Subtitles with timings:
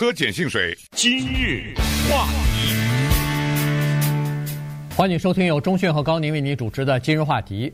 [0.00, 0.74] 喝碱性水。
[0.92, 1.74] 今日
[2.08, 2.72] 话题，
[4.96, 7.68] 欢迎收听由中讯和高宁为你主持的《今日话题》。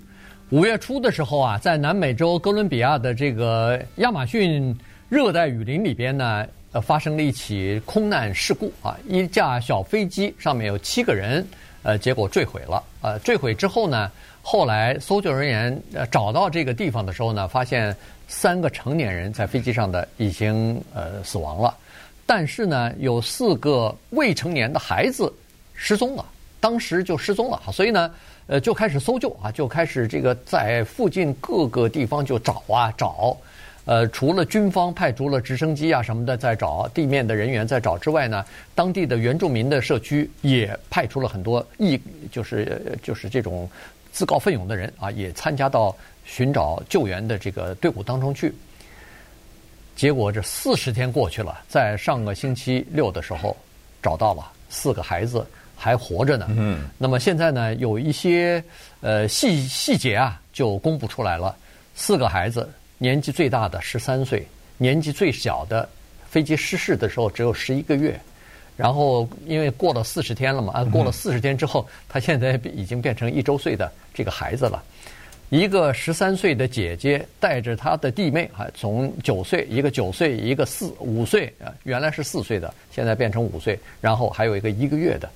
[0.51, 4.77] 五月初的时候啊，在南美洲哥伦比亚的这个亚马逊
[5.09, 11.47] 热带雨林里边呢，呃，发生了一起空难事故啊，一架小飞机上面有七个人，
[11.85, 12.83] 呃，结果坠毁了。
[13.03, 14.11] 呃，坠毁之后呢，
[14.43, 21.73] 后来搜救人员呃找到这个地方的时候呢，发现三个成年人在飞机上的已经呃死亡了，
[22.27, 25.33] 但是呢，有四个未成年的孩子
[25.75, 26.27] 失踪了，
[26.61, 28.13] 当时就失踪了，所以呢。
[28.49, 33.37] 呃，就开始搜救啊，就开始这个在附近各个地方就找啊找，
[33.87, 43.69] 呃，除了军方派出了直升机啊什么的在找，地面的人员在找之外呢，当地的原住民的社区也派出了很多义，就是就是这种
[44.13, 45.93] 自告奋勇的人啊，也参加到
[46.25, 48.55] 寻找救援的这个队伍当中去。
[49.97, 53.57] 结果这四十天过去了，在上个星期六的时候
[54.01, 55.45] 找到了四个孩子。
[55.79, 56.47] 还活着呢。
[56.57, 56.89] 嗯。
[56.97, 58.65] 那么现在呢，有一些
[59.03, 61.55] 呃细细节啊，就公布出来了。
[61.95, 64.49] 四个孩子，年纪最大的十三岁，
[64.79, 65.87] 年纪最小的
[66.31, 68.19] 飞机失事的时候只有十一个月。
[68.75, 74.83] 然后因为过了四十天了嘛，啊，过了四十天之后，他现在已经变成一周岁的这个孩子了。
[75.49, 83.79] 一个十三岁的姐姐带着她的弟妹啊，从九岁，一个九岁，一个四五岁啊，原来是四岁的，现在变成五岁。
[84.01, 85.29] 然后还有一个一个月的。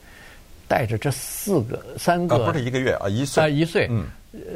[0.68, 3.88] 带着这四个、三个，不是一个月啊，一岁啊，一岁。
[3.90, 4.04] 嗯，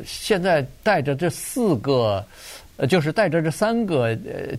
[0.06, 2.24] 现在带着这四个，
[2.76, 4.56] 呃，就是带着这三个呃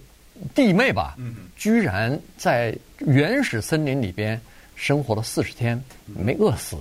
[0.54, 4.38] 弟妹吧，嗯，居然在原始森林里边
[4.76, 6.76] 生活了四十天，没饿死，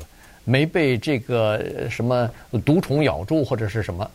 [0.44, 2.30] 没被这个什么
[2.64, 4.08] 毒虫咬住或者是什么。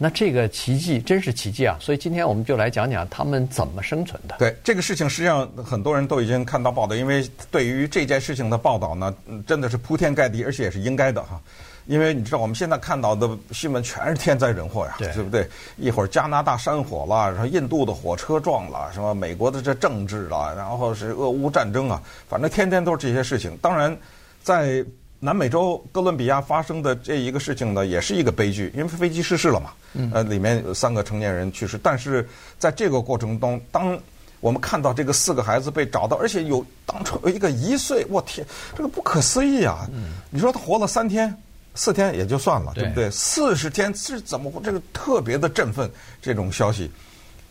[0.00, 1.76] 那这个奇迹真是奇迹啊！
[1.80, 4.36] 所以今天我们就来讲讲他们怎么生存的。
[4.38, 9.12] 对这个事情，实际上很多人都已经看到报道，因为对于这件事情的报道呢，
[9.44, 11.40] 真的是铺天盖地，而且也是应该的哈。
[11.86, 15.48] 因为你知道，我们现在看到的新闻全是天灾人祸呀，对，对不对？
[15.78, 23.56] 一会儿加拿大山火了，然后印度的火车撞了，什么美国的这政治了，然后是俄乌战争啊，反正天天都是这些事情。
[23.60, 23.96] 当然，
[24.44, 24.84] 在
[25.20, 29.72] 南美洲哥伦比亚发生的这一个事情呢，也是一个悲剧，因为飞机失事了嘛。
[30.12, 33.98] 呃，里面有三个成年人去世，但是在这个过程中，当
[34.38, 38.46] 我们看到这个四个孩子被找到，而且有当初有一个一岁，我天，
[38.76, 39.88] 这个不可思议啊！
[40.30, 41.34] 你说他活了三天、
[41.74, 43.10] 四天也就算了，对不对？
[43.10, 44.52] 四十天是怎么？
[44.62, 45.90] 这个特别的振奋
[46.22, 46.88] 这种消息，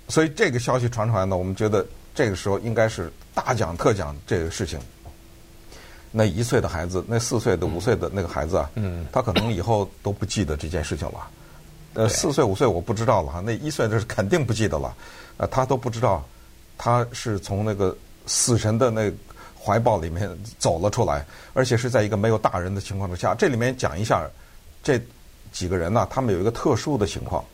[0.07, 1.85] 所以这个消息传出来呢，我们觉得
[2.15, 4.79] 这个时候应该是大讲特讲这个事情。
[6.17, 8.71] 那一岁的孩子，那四岁的、五岁的那个孩子啊，
[9.11, 11.27] 他可能以后都不记得这件事情了。
[11.93, 14.91] 呃，四岁五岁我不知道了哈，那一岁这是肯定不记得了，
[15.37, 16.25] 呃，他都不知道，
[16.75, 17.95] 他是从那个
[18.25, 19.11] 死神的那
[19.63, 21.23] 怀抱里面走了出来，
[21.53, 23.35] 而且是在一个没有大人的情况之下。
[23.35, 24.27] 这里面讲一下，
[24.81, 24.99] 这
[25.51, 27.45] 几个人呢，他们有一个特殊的情况，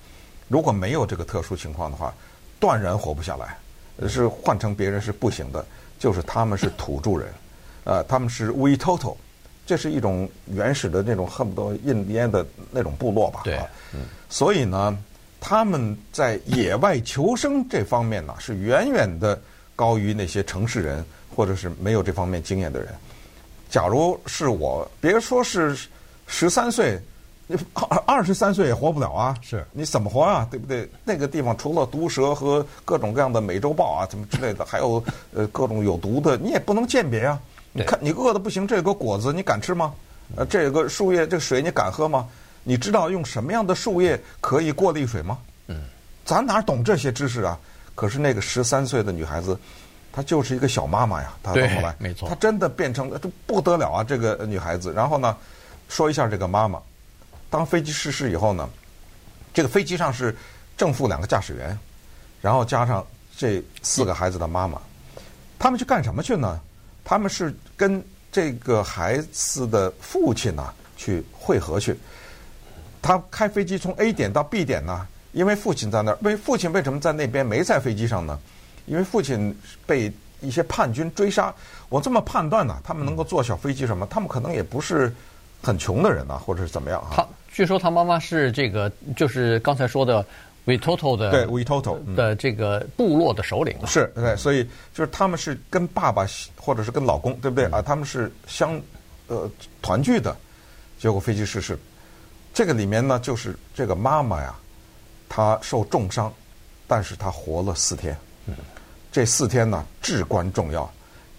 [0.47, 2.13] 如果没有这个特殊情况的话，
[2.59, 3.57] 断然活不下来，
[4.07, 5.65] 是换成别人是不行的，
[5.99, 7.27] 就是他们是土著人，
[7.83, 9.15] 呃，他们是 We Toto，。
[9.65, 13.41] 这是一种原始的那种恨不得印第安的那种部落吧？
[13.45, 13.57] 对，
[13.93, 14.97] 嗯，所以呢，
[15.39, 19.41] 他们在野外求生这方面呢，是远远的
[19.73, 22.89] 高于那些城市人或者是没有这方面经验的人。
[23.69, 25.73] 假如是我，别说是
[26.27, 26.99] 十三岁，
[27.73, 29.33] 二 二十三岁也活不了啊！
[29.41, 30.45] 是，你怎么活啊？
[30.51, 30.87] 对不对？
[31.05, 35.01] 那个地方除了毒蛇和各种各样的美洲豹啊，什么之类的，还有
[35.33, 37.39] 呃各种有毒的，你也不能鉴别啊。
[37.73, 39.93] 你看，你饿得不行，这有个果子，你敢吃吗？
[40.35, 42.27] 呃，这有个树叶，这个水你敢喝吗？
[42.63, 45.37] 你知道用什么样的树叶可以过滤水吗？
[45.67, 45.83] 嗯，
[46.23, 47.59] 咱哪懂这些知识啊？
[47.95, 49.57] 可是那个十三岁的女孩子，
[50.11, 51.33] 她就是一个小妈妈呀。
[51.43, 54.03] 她到后来，没错，她真的变成了，这不得了啊！
[54.03, 54.93] 这个女孩子。
[54.93, 55.35] 然后呢，
[55.89, 56.79] 说一下这个妈妈，
[57.49, 58.69] 当飞机失事以后呢，
[59.53, 60.35] 这个飞机上是
[60.77, 61.77] 正负两个驾驶员，
[62.39, 63.05] 然后加上
[63.35, 64.79] 这四个孩子的妈妈，
[65.59, 66.59] 他们去干什么去呢？
[67.03, 71.95] 他们是跟这个孩子的父亲呢去会合去。
[73.01, 76.17] 他开飞机从 A 点到 B 点呢，因为父亲在那儿。
[76.21, 78.39] 为父亲为什么在那边没在飞机上呢？
[78.85, 79.55] 因为父亲
[79.85, 80.11] 被
[80.41, 81.53] 一些叛军追杀。
[81.89, 84.07] 我这么判断呢，他们能够坐小飞机什么？
[84.09, 85.13] 他们可能也不是
[85.61, 87.11] 很穷的人呐，或者是怎么样啊？
[87.15, 90.25] 他据说他妈妈是这个，就是刚才说的。
[90.65, 94.63] Witoto 的对 Witoto 的这个部落的首领是对，所以
[94.93, 96.25] 就是他们是跟爸爸
[96.55, 97.65] 或者是跟老公对不对？
[97.65, 97.81] 啊？
[97.81, 98.79] 他们是相
[99.27, 99.49] 呃
[99.81, 100.35] 团聚的，
[100.97, 101.77] 结果飞机失事，
[102.53, 104.55] 这个里面呢就是这个妈妈呀，
[105.27, 106.31] 她受重伤，
[106.87, 108.15] 但是她活了四天，
[109.11, 110.89] 这四天呢至关重要，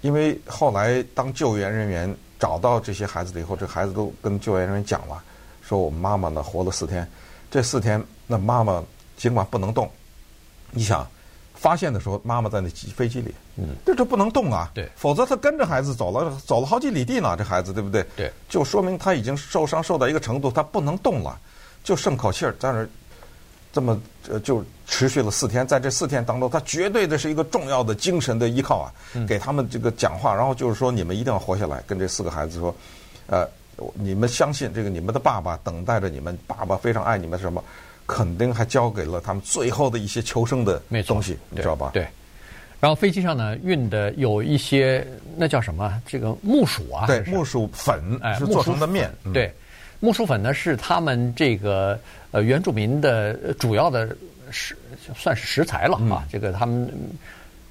[0.03, 5.23] 因为后来当救援人员找到这些孩子了以后，这孩子都跟救援人员讲了，
[5.63, 7.09] 说我们妈妈呢活了四天，
[7.51, 8.83] 这四天那妈妈
[9.17, 9.91] 尽管不能动，
[10.71, 11.07] 你想
[11.55, 18.05] 发现的时候妈妈在那飞机里，嗯，这就不能动啊，对，否则他跟着孩子走了走了好几里地呢，这孩子对不对？
[18.17, 21.39] 对，就说明他已经受伤受到一个程度，他不能动了，
[21.83, 22.89] 就剩口气儿在那儿。
[23.73, 28.87] 这么呃，就持续了四天，在这四天当中，他绝对的是一个重要的精神的依靠啊，
[29.27, 32.73] 给他们这个讲话，然后就是说，你们一定要活下来，跟这四个孩子说，
[33.27, 33.45] 呃，
[33.95, 37.65] 你们相信这个，你们的爸爸等待着你们，爸爸非常爱你们，什么，
[38.07, 41.91] 肯定还交给了他们最后的一些求生的东西，你知道吧？
[41.93, 42.07] 对。
[42.81, 45.07] 然后飞机上呢运的有一些
[45.37, 46.01] 那叫什么？
[46.07, 47.07] 这个木薯啊？
[47.07, 48.03] 对，木薯粉
[48.39, 49.11] 是做成的面。
[49.33, 49.53] 对，
[50.01, 51.99] 木薯粉呢是他们这个。
[52.35, 54.09] 呃，原住民的主要的
[54.51, 54.77] 食
[55.17, 56.93] 算是食材了啊，这个他们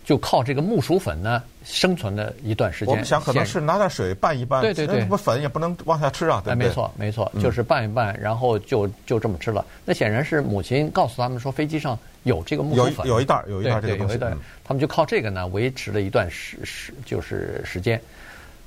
[0.04, 2.92] 就靠这个木薯粉呢生存了一段时间。
[2.92, 6.68] 我们想可能是拿点水拌一拌，对对对，不粉也不能往下吃啊，对不对？
[6.68, 9.66] 没错没错，就是拌一拌，然后就就这么吃了。
[9.86, 14.34] 那显然是母亲告诉他们说，飞机上有这个木薯粉，有有一袋有一袋这个东西，有一袋，
[14.64, 18.02] 他们就靠这个呢维持了一段时时就是时间。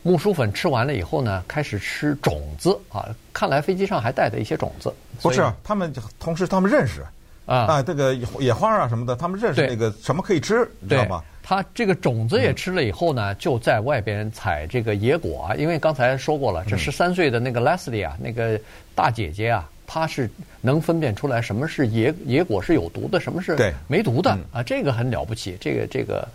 [0.02, 3.08] 木薯粉吃完了以后呢，开始吃种子啊！
[3.32, 4.94] 看来飞机上还带着一些种子。
[5.20, 7.04] 不是，他们同时他们认识
[7.46, 11.24] 啊啊，这个野花啊什么的，他们认识那个什么可以吃，你知道吗？
[11.42, 15.54] 他这个种子也吃了以后呢，就在外边采这个野果啊。
[15.54, 18.60] 因为刚才说过了，这十三岁的那个 Leslie 啊，那个
[18.94, 20.28] 大姐姐啊，她是
[20.60, 26.28] 能分辨出来什么是野野果是有毒的，什么是没毒的啊，这个很了不起，这个这个。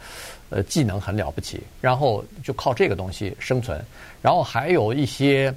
[0.53, 3.81] 呃，技能很了不起，然后就靠这个东西生存，
[4.21, 5.53] 然后还有一些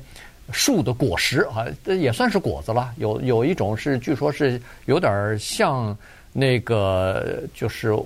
[0.53, 2.93] 树的果实啊，这也算是果子了。
[2.97, 5.97] 有有一种是，据说是有点像
[6.33, 7.97] 那个，就是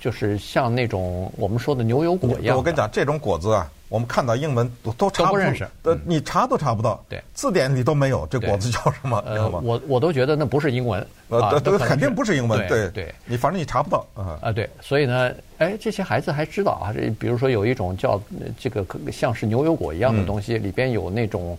[0.00, 2.56] 就是像那种我们说的牛油果一样。
[2.56, 3.70] 我跟你讲，这种果子啊。
[3.88, 9.60] 我们看到英文都都查不认识，呃，你查都查不到，对，字典里都没有这果子叫什么，知道吗？
[9.62, 14.38] 我我都觉得那不是英文，呃，肯定不是英文，对对，你反正你查不到啊。
[14.42, 18.20] 啊，对，所以呢，哎，这些孩子还知道啊，这比如说有一种叫
[18.58, 21.56] 这个像是牛油果一样的东西，里边有那种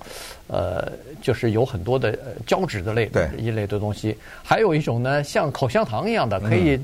[0.47, 0.91] 呃，
[1.21, 6.77] 就是有很多的胶质的类的一类的东西，还有一种呢，像口香糖一样的，可以。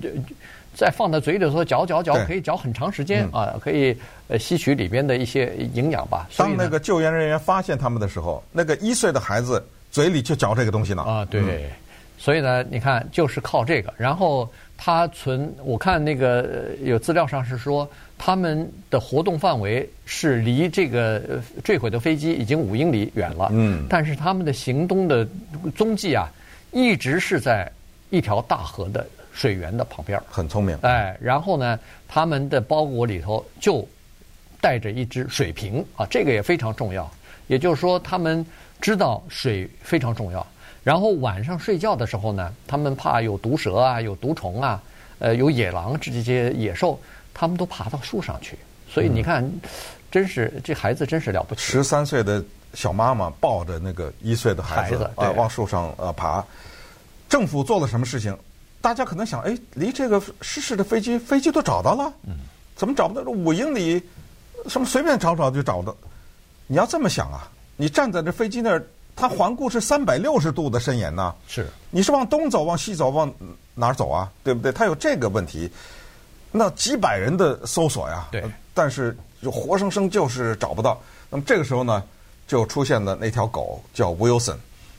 [0.74, 3.96] 再放在嘴里头嚼嚼嚼，可以嚼很长时间啊，可以
[4.28, 6.28] 呃吸取里边的一些营养吧。
[6.36, 11.04] 当那个救援人员发现他们的时候，那个一岁的孩子嘴里就嚼这个东西呢。
[11.04, 11.70] 啊，对。
[12.18, 13.94] 所以呢，你看，就是靠这个。
[13.98, 21.22] 然后他存，我看那个有资料上是说，他们的活动范围是离这个
[21.66, 23.50] 坠毁的飞机已经五英里远了。
[23.52, 23.86] 嗯。
[23.90, 25.28] 但是他们的行动的
[25.76, 26.32] 踪迹啊，
[26.72, 27.70] 一直是在
[28.10, 29.06] 一条大河的。
[29.34, 30.78] 水源的旁边，很聪明。
[30.84, 33.86] 哎，然后呢，他们的包裹里头就
[34.62, 37.10] 带着一只水瓶啊，这个也非常重要。
[37.48, 38.46] 也就是说，他们
[38.80, 40.46] 知道水非常重要。
[40.84, 44.82] 然后晚上睡觉的时候呢，他们怕有毒蛇啊、有毒虫啊、
[45.20, 47.00] 呃有野狼这些野兽，
[47.34, 48.58] 他们都爬到树上去。
[48.90, 49.60] 所以你看，嗯、
[50.12, 51.62] 真是这孩子真是了不起。
[51.62, 52.44] 十三岁的
[52.74, 56.46] 小妈妈抱着那个一岁的孩子啊，往树上呃爬。
[57.28, 58.38] 政府做了什么事情？
[58.84, 62.12] 大家可能想，哎，离这个失事的飞机，飞机都找到了，
[62.76, 63.32] 怎么找不到？
[63.32, 64.04] 五英里，
[64.68, 65.96] 什么随便找找就找到。
[66.68, 71.34] 你要这么想啊，你站在这飞机那儿，它环顾是三百六十度的深浅呐。
[71.48, 73.34] 是，你是往东走，往西走，往
[73.74, 74.30] 哪儿走啊？
[74.44, 74.70] 对不对？
[74.70, 75.72] 它有这个问题，
[76.52, 78.44] 那几百人的搜索呀，对，
[78.74, 81.02] 但是就活生生就是找不到。
[81.30, 82.04] 那么这个时候呢，
[82.48, 84.58] 就出现了那条狗叫 Wilson，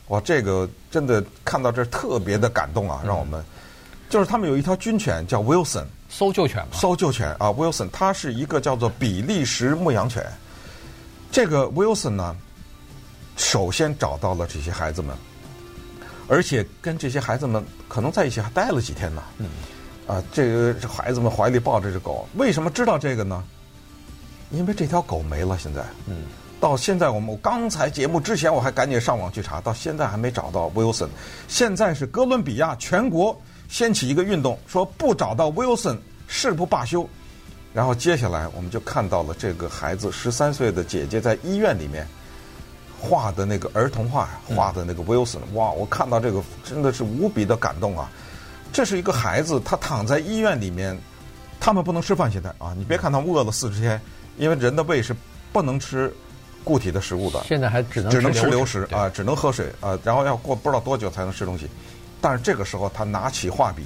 [0.09, 3.45] 哇，这个真的看到这特别的感动啊，让我们。
[4.15, 6.69] 就是他们有一条军犬叫 Wilson，搜救犬嘛。
[6.79, 10.25] 搜救犬啊，Wilson，它是一个叫做比利时牧羊犬。
[11.33, 12.37] 这个 Wilson 呢，
[13.37, 15.17] 首先找到了这些孩子们，
[16.29, 19.21] 而且跟这些孩子们可能在一起还待了几天呢。
[19.39, 19.49] 嗯。
[20.07, 23.43] 啊，这个孩子们怀里抱着这狗，为什么知道这个呢？
[24.53, 25.83] 因为这条狗没了，现在。
[26.07, 26.19] 嗯。
[26.61, 31.09] 到现在，我们刚才节目之前，我还赶紧上网去查，到现在还没找到 Wilson。
[31.49, 33.37] 现在是哥伦比亚全国。
[33.69, 37.09] 掀起一个运动，说不找到 Wilson 誓不罢休。
[37.73, 42.07] 然后接下来我们就看到了这个孩子十三岁的姐姐在医院里面
[43.01, 45.73] 画的那个儿童画，画的那个 Wilson，哇！
[45.73, 48.09] 我看到这个真的是无比的感动啊！
[48.73, 50.97] 这是一个孩子，他躺在医院里面，
[51.61, 54.01] 他们不能吃饭，现在啊，你别看他们饿了四十天，
[54.39, 55.15] 因为人的胃是
[55.53, 56.15] 不能吃
[56.63, 61.69] 固体的食物的，现在还只能只能吃流食啊，只能喝水啊，然后要过不知道多久才能吃东西。
[62.25, 63.83] 但是这个时候，他拿起画笔，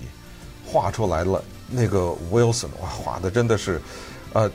[0.64, 3.82] 画出来了那个 Wilson，哇，画的真的是，
[4.32, 4.48] 呃，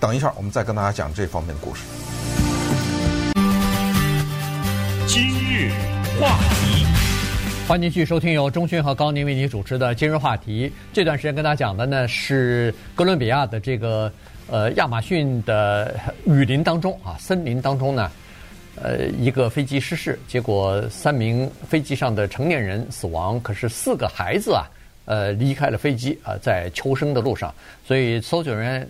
[0.00, 1.82] 等一下，我们再跟大家讲这方面的故事。
[5.06, 5.70] 今日
[6.18, 6.86] 话题，
[7.68, 10.70] 欢迎继续收听由钟迅和高宁为您主持的《今日话题》。
[10.94, 14.10] 这段时间跟大家讲的呢是哥伦比亚的这个
[14.46, 18.10] 呃亚马逊的雨林当中啊，森林当中呢，
[18.82, 24.64] 呃一个飞机失事，结果三名飞机上的成年人死亡，可是四个孩子啊。
[25.08, 27.54] 呃，离开了飞机啊，在求生的路上，
[27.86, 28.88] 所以搜救人员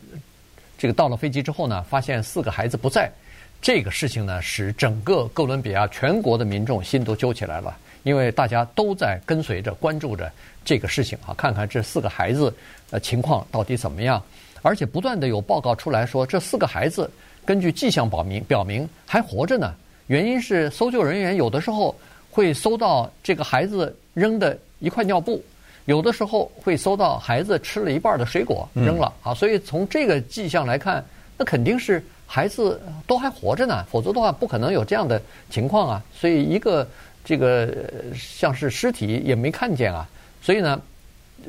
[0.78, 3.12] 这个到了飞机之后呢，发现四个孩子不在，
[3.60, 10.32] 这个事情呢，使整个哥伦比亚全国的民众心都揪起来了，因为大家都在跟随着关注着
[10.64, 12.50] 这个事情啊，看看这四个孩子
[12.92, 14.22] 呃情况到底怎么样，
[14.62, 17.10] 而且不断的有报告出来说，这四个孩子
[17.46, 19.72] 根据迹象表明表明还活着呢，
[20.08, 21.94] 原因是搜救人员有的时候
[22.30, 25.42] 会搜到这个孩子扔的一块尿布。
[25.86, 31.04] 有的时候会搜到孩子吃了一半的水果扔了啊，所以从这个迹象来看，
[31.38, 36.02] 那肯定是孩子都还活着呢，否则的话不可能有这样的情况啊。
[36.12, 36.84] 所以一个
[37.24, 37.72] 这个
[38.16, 40.08] 像是尸体也没看见啊，
[40.42, 40.80] 所以呢，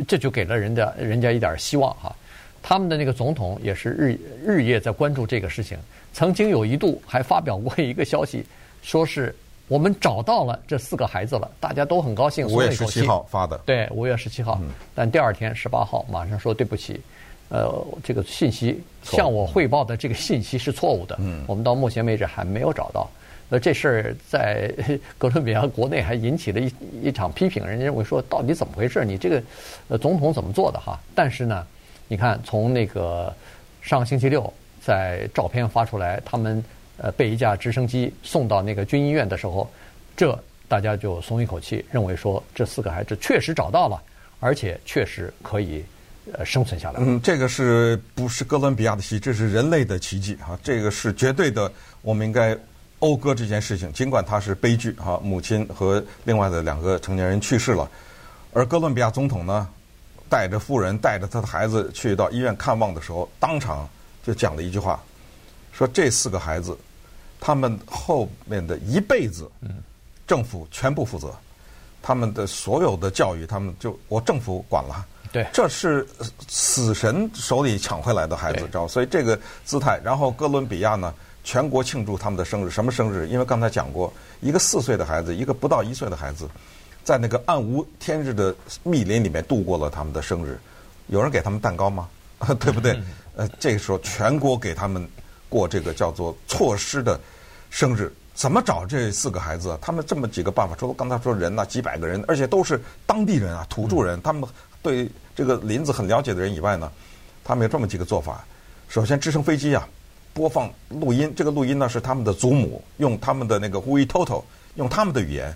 [0.08, 2.16] 这就给了人家人家一点希望哈。
[2.62, 5.78] 他们的那个总统也是日日夜在关注这个事情，
[6.14, 8.46] 曾经有一度还发表过一个消息，
[8.82, 9.36] 说是。
[9.70, 12.48] 我们找到了这四个孩子了，大家都很高兴。
[12.48, 14.58] 五月十七号发的，对，五月十七号。
[14.96, 17.02] 但第二天十八号马上说对不起，
[17.50, 21.18] 呃，这个信息向我汇报的这个信息是错误的。
[21.20, 23.10] 嗯，我们到目前为止还没有找到。
[23.50, 24.74] 那这事儿在
[25.18, 26.72] 哥伦比亚国内还引起了一
[27.04, 29.04] 一场批评，人家认为说到底怎么回事？
[29.04, 29.44] 你这个
[29.90, 30.98] 呃总统怎么做的哈？
[31.14, 31.68] 但是呢，
[32.08, 33.34] 你看从那个
[33.82, 36.64] 上星期六在照片发出来，他们。
[37.00, 39.70] 呃，被一架直升机送到那个军医院的时候，
[40.16, 40.36] 这
[40.68, 44.02] 大家就松一口气，认为说这四个孩子确实找到了，
[44.40, 45.86] 而且确实可以
[46.34, 47.00] 呃生存下来。
[47.00, 49.20] 嗯，这个是不是哥伦比亚的奇迹？
[49.20, 50.58] 这是人类的奇迹啊！
[50.64, 51.72] 这个是绝对的，
[52.02, 52.58] 我们应该
[53.00, 53.94] 讴歌这件事情。
[53.94, 57.88] 尽管它是悲剧哈，母亲和另外的两个成年人去世了，
[58.54, 59.70] 而哥伦比亚总统呢，
[60.30, 63.88] 带着夫人带着他的孩子去到医院看望的时候，当场
[64.24, 65.00] 就讲了一句话，
[65.72, 66.78] 说这四个孩子。
[67.40, 69.48] 他们后面的一辈子，
[70.26, 71.32] 政府全部负责，
[72.02, 75.06] 他们的所有的教育，他们就我政府管了。
[75.32, 76.04] 对，这是
[76.48, 78.88] 死神手里抢回来的孩子，知道？
[78.88, 80.02] 所以这个姿态。
[80.04, 83.28] 然后哥伦比亚呢，全国庆祝他们的生日，什么生日？
[83.28, 86.50] 因为刚才讲过，一个四岁的孩子，一个不到一岁的孩子，
[87.08, 90.60] 在那个暗无天日的密林里面度过了他们的生日。
[91.08, 92.10] 有人给他们蛋糕吗？
[92.60, 93.00] 对不对？
[93.38, 95.08] 呃，这个时候全国给他们。
[95.50, 97.18] 过这个叫做错失的
[97.70, 99.80] 生日，怎么找这四个孩子啊？
[99.82, 104.44] 他们这么几个办法，除了刚才说人呐，几百个人，而且都是当地人啊，土著人，他们
[104.82, 106.92] 对这个林子很了解的人以外呢，
[107.46, 108.44] 他们有这么几个做法。
[108.90, 109.88] 首先，直升飞机啊，
[110.34, 114.44] 播放录音，这个录音呢是他们的祖母用他们的那个 We Toto，
[114.76, 115.56] 用他们的语言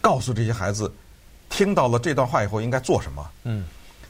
[0.00, 0.92] 告诉这些孩子，
[1.48, 3.30] 听到了这段话以后应该做什么。
[3.44, 3.64] 嗯，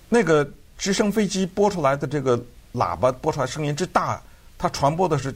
[0.08, 2.38] 那个直升飞机播出来的这个
[2.72, 4.20] 喇叭播出来声音之大。
[4.58, 5.34] 它传播的是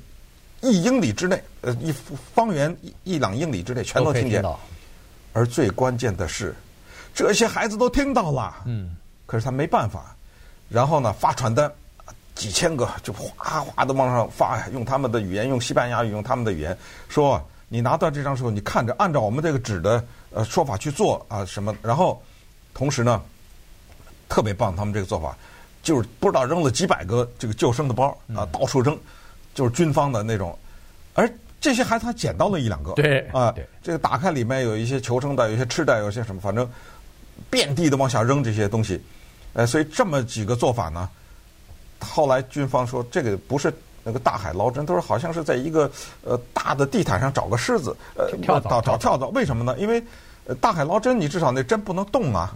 [0.60, 1.92] 一英里之内，呃，一
[2.34, 4.44] 方圆一两英里之内全都听见。
[5.32, 6.54] 而最关键的是，
[7.14, 8.54] 这些孩子都听到了。
[8.66, 8.96] 嗯。
[9.26, 10.14] 可是他没办法。
[10.68, 11.70] 然后呢，发传单，
[12.34, 16.76] 几千个就哗哗的往上发，用他们的语言，用西班牙语，用他们的语言
[17.08, 22.22] 说：“你拿到这张时候，你看着，按照我们这个纸的呃说法去做啊什么。”然后，
[22.74, 23.22] 同时呢，
[24.28, 25.36] 特别棒，他们这个做法。
[25.82, 28.98] 就是不知道扔了几百个这个救生的包啊，到处扔，
[29.54, 30.58] 就是军方的那种，
[31.12, 36.66] 而这些孩子还捡到了一两个，对啊，这个打开里面有一些求生的，有一些吃的，有些什么，反正
[37.50, 38.98] 遍地的往下扔这些东西，
[39.52, 41.06] 呃，所以这么几个做法呢，
[42.00, 43.70] 后来军方说这个不是
[44.02, 45.90] 那个大海捞针，他说好像是在一个
[46.22, 49.76] 呃大的地毯上找个狮子，呃，找找跳蚤，为什么呢？
[49.78, 50.02] 因为
[50.60, 52.54] 大海捞针，你至少那针不能动啊。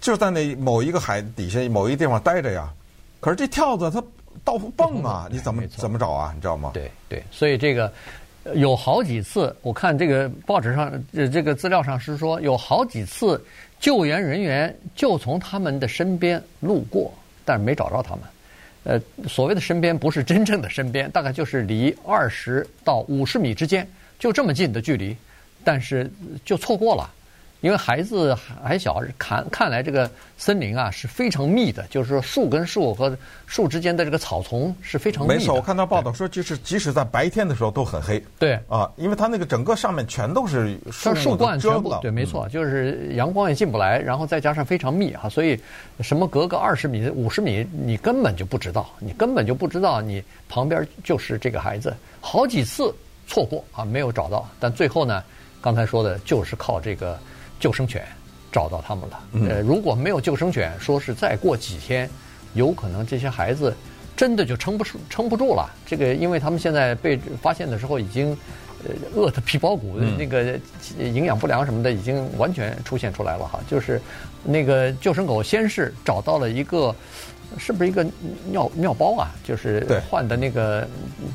[0.00, 2.72] 就在那某一个海底下某一个地方待着呀，
[3.20, 4.02] 可是这跳子它
[4.44, 6.32] 到处蹦啊，你怎么怎么找啊？
[6.34, 6.70] 你知道吗？
[6.72, 7.92] 对对，所以这个
[8.54, 13.44] 有好几次，我看这个报纸上这个资料上是说，有好几次
[13.80, 17.12] 救援人员就从他们的身边路过，
[17.44, 18.24] 但是没找着他们。
[18.84, 23.86] 呃，所谓的身边不是真正的身边，大概就是离二十到五十米之间，
[24.18, 25.14] 就这么近的距离，
[25.64, 26.10] 但是
[26.44, 27.10] 就错过了。
[27.60, 35.34] 因为孩子还小，看看来这个森林啊是非常密的，就是说树跟树和树之间的这个草丛是非常密的。
[35.40, 38.22] 没错，我看到报道说，就是即使在白天的时候都很黑。
[38.38, 41.92] 对啊，因为它那个整个上面全都是树树冠全部。
[42.00, 45.60] 对，没错，就是阳光也进不来，然后再加上非常密哈，所以
[46.00, 51.92] 什么隔个二十米、五十米，你根本就不知道，你根本就不知道你旁边就是这个孩子。
[52.20, 52.94] 好几次
[53.26, 55.24] 错过啊，没有找到，但最后呢，
[55.60, 57.18] 刚才说的就是靠这个。
[57.60, 58.06] 救生犬
[58.52, 59.20] 找到他们了。
[59.48, 62.08] 呃，如果没有救生犬，说是再过几天，
[62.54, 63.74] 有可能这些孩子
[64.16, 65.68] 真的就撑不住，撑不住了。
[65.84, 68.30] 这个，因为他们现在被发现的时候，已经
[68.84, 70.56] 呃饿得皮包骨，那个
[71.00, 73.58] 营养不良什么的，已经完全出现出来了哈。
[73.68, 74.00] 就是
[74.44, 76.94] 那个救生狗先是找到了一个，
[77.58, 78.06] 是不是一个
[78.52, 79.34] 尿尿包啊？
[79.42, 80.86] 就是换的那个，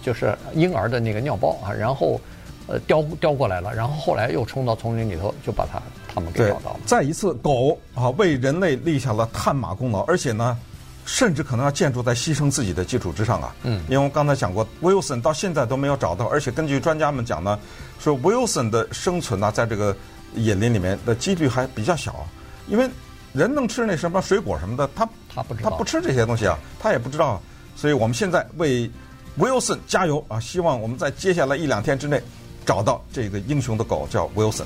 [0.02, 2.18] 就是婴儿的那个尿包啊，然后。
[2.66, 5.82] 呃，叼叼过来了，然后后来又冲到丛林里头，就把他
[6.14, 6.80] 他们给找到了。
[6.86, 10.58] 再一次，狗啊为人类立下了探马功劳，而且呢，
[11.06, 13.54] 甚至可能要建筑在牺牲自己的基础之上啊。
[13.64, 13.84] 嗯。
[13.90, 17.60] 因为我刚才讲过，Wilson 到现在都没有找到，而且根据专家们讲呢，
[18.00, 19.94] 说 Wilson 的生存呢，在这个
[20.36, 22.26] 野林里面的几率还比较小，
[22.68, 22.90] 因为
[23.34, 25.06] 人能吃那什么水果什么的，他
[25.36, 27.42] 他不知道，他不吃这些东西啊，他也不知道。
[27.76, 28.90] 所以我们现在为
[29.38, 30.40] Wilson 加油啊！
[30.40, 32.22] 希望我们在接下来一两天之内。
[32.66, 34.66] 找到这个英雄的狗叫 Wilson。